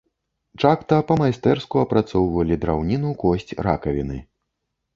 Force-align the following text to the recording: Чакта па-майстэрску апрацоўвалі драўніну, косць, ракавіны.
Чакта 0.61 0.97
па-майстэрску 1.11 1.83
апрацоўвалі 1.85 2.59
драўніну, 2.65 3.15
косць, 3.25 3.49
ракавіны. 3.69 4.17